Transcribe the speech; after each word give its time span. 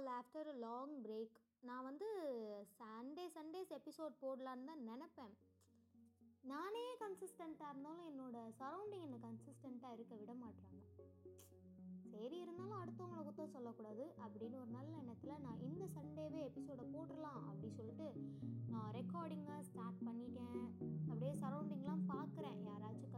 Call 0.00 0.12
after 0.18 0.48
a 0.52 0.54
long 0.64 0.92
break 1.04 1.34
நான் 1.68 1.86
வந்து 1.86 2.06
Sunday 2.78 3.24
Sundays 3.34 3.72
episode 3.76 4.14
போடலான்னு 4.22 4.68
தான் 4.68 4.84
நினப்பேன். 4.90 5.34
நானே 6.50 6.84
கன்சிஸ்டண்ட்டாக 7.02 7.72
இருந்தாலும் 7.72 8.06
என்னோட 8.10 8.36
சரௌண்டிங் 8.60 9.04
என்னை 9.06 9.18
கன்சிஸ்டண்ட்டாக 9.26 9.96
இருக்க 9.96 10.14
விட 10.20 10.34
மாட்டுறாங்க 10.42 10.78
சரி 12.14 12.38
இருந்தாலும் 12.44 12.80
அடுத்தவங்களை 12.80 13.24
குத்தம் 13.26 13.54
சொல்லக்கூடாது. 13.56 14.06
அப்படின்னு 14.24 14.56
ஒரு 14.62 14.72
நல்ல 14.78 14.94
எண்ணத்தில் 15.02 15.42
நான் 15.46 15.66
இந்த 15.68 15.84
சண்டேவே 15.98 16.40
எபிசோடை 16.48 16.86
போடலாம் 16.96 17.42
அப்படின்னு 17.50 17.78
சொல்லிட்டு 17.80 18.08
நான் 18.72 18.90
ரெக்கார்டிங்காக 19.00 19.66
ஸ்டார்ட் 19.70 20.02
பண்ணிட்டேன். 20.08 20.66
அப்படியே 21.10 21.34
சரௌண்டிங்லாம் 21.44 22.06
பார்க்குறேன். 22.14 22.58
யாராச்சும் 22.70 23.09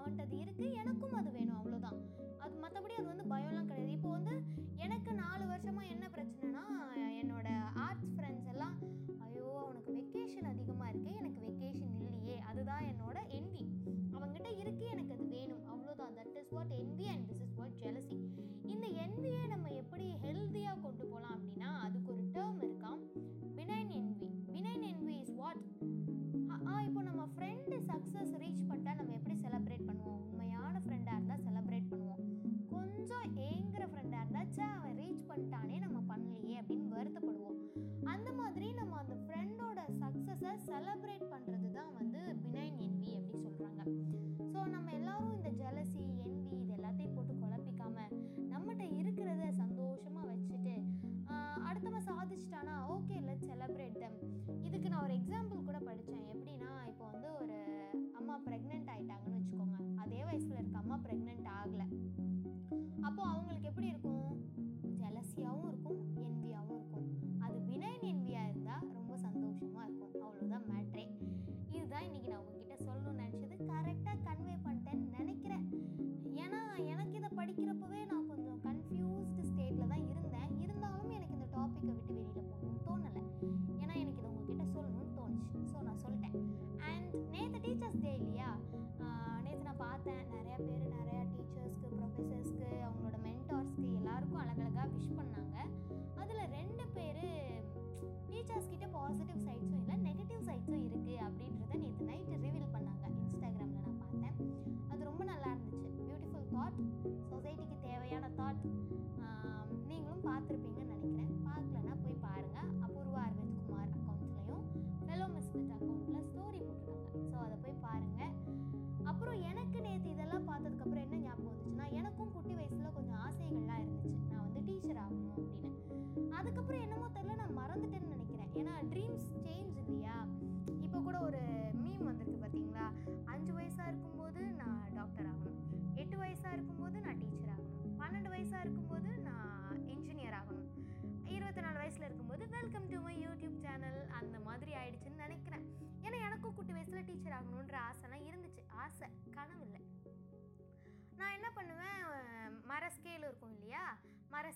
அவன்கிட்ட 0.00 0.26
அது 0.26 0.36
இருக்குது 0.44 0.70
எனக்கும் 0.82 1.16
அது 1.20 1.30
வேணும் 1.30 1.58
அவ்வளோதான் 1.58 1.98
அது 2.44 2.54
மற்றபடி 2.64 2.94
அது 3.00 3.08
வந்து 3.12 3.24
பயம்லாம் 3.32 3.70
கிடையாது. 3.70 3.92
இப்போ 3.92 4.10
வந்து 4.10 4.34
எனக்கு 4.76 5.10
நாலு 5.14 5.44
வருஷமாக 5.46 5.92
என்ன 5.94 6.04
பண்ணுறது 41.24 41.59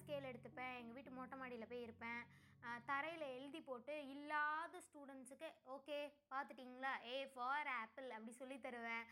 ஸ்கேல் 0.00 0.28
எடுத்துப்பேன் 0.30 0.74
எங்கள் 0.80 0.96
வீட்டு 0.98 1.16
மொட்டை 1.18 1.36
மாடியில் 1.40 1.70
போய் 1.72 1.84
இருப்பேன். 1.86 2.22
தரையில் 2.88 3.26
எழுதி 3.36 3.60
போட்டு 3.68 3.94
இல்லாத 4.14 4.80
ஸ்டூடெண்ட்ஸுக்கு 4.86 5.48
ஓகே 5.74 5.98
பார்த்துட்டிங்களா? 6.32 6.92
ஏ 7.12 7.16
ஃபார் 7.34 7.70
ஆப்பிள் 7.82 8.08
அப்படி 8.16 8.32
சொல்லி 8.40 8.58
தருவேன். 8.66 9.04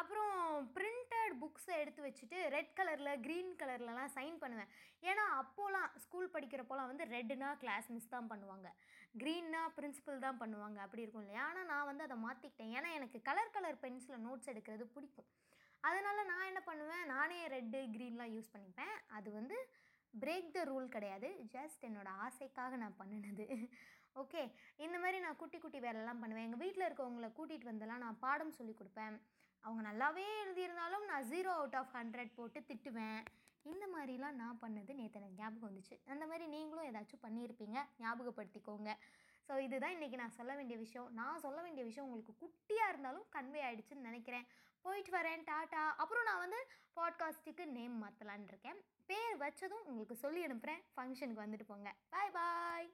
அப்புறம் 0.00 0.38
பிரிண்டட் 0.76 1.34
புக்ஸை 1.42 1.74
எடுத்து 1.82 2.00
வச்சுட்டு 2.06 2.38
ரெட் 2.54 2.72
கலரில் 2.78 3.20
க்ரீன் 3.26 3.52
கலர்லலாம் 3.60 4.14
சைன் 4.16 4.40
பண்ணுவேன். 4.42 4.70
ஏன்னா 5.10 5.24
அப்போலாம் 5.40 5.92
ஸ்கூல் 6.04 6.32
படிக்கிறப்போலாம் 6.36 6.90
வந்து 6.92 7.04
ரெட்டுனா 7.14 7.50
கிளாஸ் 7.62 7.90
மிஸ் 7.94 8.12
தான் 8.14 8.30
பண்ணுவாங்க. 8.32 8.70
க்ரீன்னா 9.22 9.62
பிரின்ஸிபல் 9.76 10.24
தான் 10.26 10.40
பண்ணுவாங்க. 10.42 10.78
அப்படி 10.86 11.04
இருக்கும் 11.04 11.24
இல்லையா? 11.26 11.44
ஆனால் 11.50 11.70
நான் 11.72 11.88
வந்து 11.90 12.06
அதை 12.06 12.16
மாற்றிக்கிட்டேன் 12.26 12.74
ஏன்னா 12.78 12.90
எனக்கு 12.98 13.20
கலர் 13.28 13.54
கலர் 13.58 13.82
பென்சிலில் 13.84 14.24
நோட்ஸ் 14.26 14.52
எடுக்கிறது 14.54 14.86
பிடிக்கும். 14.96 15.30
அதனால் 15.88 16.28
நான் 16.32 16.48
என்ன 16.50 16.60
பண்ணுவேன்? 16.70 17.06
நானே 17.14 17.40
ரெட்டு 17.56 17.80
க்ரீன்லாம் 17.94 18.34
யூஸ் 18.34 18.52
பண்ணிப்பேன். 18.52 18.94
அது 19.16 19.28
வந்து 19.40 19.56
பிரேக் 20.20 20.50
த 20.56 20.64
ரூல் 20.64 20.86
கிடையாது. 20.88 21.28
ஜஸ்ட் 21.52 21.84
என்னோடய 21.88 22.20
ஆசைக்காக 22.26 22.76
நான் 22.76 22.98
பண்ணினது. 22.98 23.46
ஓகே 24.22 24.42
இந்த 24.76 24.98
மாதிரி 24.98 25.18
நான் 25.18 25.36
குட்டி 25.36 25.58
குட்டி 25.58 25.78
வேலைலாம் 25.78 26.20
பண்ணுவேன். 26.20 26.44
எங்கள் 26.44 26.62
வீட்டில் 26.64 26.86
இருக்கவங்கள 26.88 27.28
கூட்டிகிட்டு 27.38 27.70
வந்தெல்லாம் 27.70 28.04
நான் 28.04 28.18
பாடம் 28.18 28.56
சொல்லி 28.58 28.74
கொடுப்பேன். 28.74 29.16
அவங்க 29.60 29.82
நல்லாவே 29.90 30.24
எழுதியிருந்தாலும் 30.42 31.04
நான் 31.10 31.26
ஜீரோ 31.30 31.50
அவுட் 31.58 31.74
ஆஃப் 31.74 31.94
ஹண்ட்ரட் 31.94 32.32
போட்டு 32.34 32.60
திட்டுவேன். 32.60 33.20
இந்த 33.62 33.84
மாதிரிலாம் 33.94 34.38
நான் 34.40 34.58
பண்ணது 34.62 34.94
நேற்று 34.94 35.20
எனக்கு 35.20 35.38
ஞாபகம் 35.38 35.68
வந்துச்சு. 35.70 35.96
அந்த 36.06 36.26
மாதிரி 36.26 36.46
நீங்களும் 36.46 36.88
ஏதாச்சும் 36.90 37.24
பண்ணியிருப்பீங்க. 37.26 37.78
ஞாபகப்படுத்திக்கோங்க. 38.02 38.90
ஸோ 39.48 39.58
இதுதான் 39.58 39.92
இன்றைக்கி 39.92 40.14
நான் 40.14 40.30
சொல்ல 40.30 40.54
வேண்டிய 40.54 40.78
விஷயம். 40.78 41.12
நான் 41.12 41.38
சொல்ல 41.38 41.62
வேண்டிய 41.62 41.84
விஷயம் 41.84 42.06
உங்களுக்கு 42.08 42.34
குட்டியாக 42.42 42.88
இருந்தாலும் 42.88 43.26
கன்வே 43.32 43.60
ஆகிடுச்சுன்னு 43.60 44.08
நினைக்கிறேன். 44.08 44.46
போயிட்டு 44.82 45.10
வரேன் 45.10 45.44
டாட்டா. 45.44 45.82
அப்புறம் 45.96 46.24
நான் 46.24 46.38
வந்து 46.38 46.60
பாட்காஸ்ட்டுக்கு 46.96 47.64
நேம் 47.66 47.96
மாற்றலான் 48.02 48.44
இருக்கேன். 48.44 48.78
பேர் 49.06 49.36
வச்சதும் 49.38 49.84
உங்களுக்கு 49.84 50.16
சொல்லி 50.16 50.42
அனுப்புகிறேன் 50.44 50.82
ஃபங்க்ஷனுக்கு 50.96 51.44
வந்துட்டு 51.44 51.66
போங்க. 51.66 51.94
பாய் 52.10 52.30
பாய் 52.30 52.88